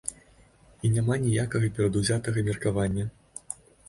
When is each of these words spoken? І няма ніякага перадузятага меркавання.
І 0.87 0.89
няма 0.95 1.17
ніякага 1.25 1.69
перадузятага 1.75 2.39
меркавання. 2.47 3.05